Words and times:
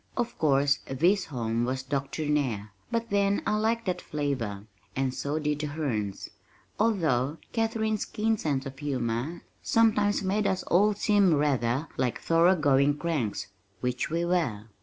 Of 0.17 0.35
course 0.39 0.79
this 0.87 1.25
home 1.25 1.63
was 1.63 1.83
doctrinaire, 1.83 2.71
but 2.89 3.11
then 3.11 3.43
I 3.45 3.55
liked 3.59 3.85
that 3.85 4.01
flavor, 4.01 4.65
and 4.95 5.13
so 5.13 5.37
did 5.37 5.59
the 5.59 5.67
Hernes, 5.67 6.29
although 6.79 7.37
Katharine's 7.53 8.05
keen 8.05 8.35
sense 8.35 8.65
of 8.65 8.79
humor 8.79 9.43
sometimes 9.61 10.23
made 10.23 10.47
us 10.47 10.63
all 10.63 10.95
seem 10.95 11.35
rather 11.35 11.87
like 11.97 12.19
thorough 12.19 12.55
going 12.55 12.97
cranks 12.97 13.49
which 13.81 14.09
we 14.09 14.25
were. 14.25 14.63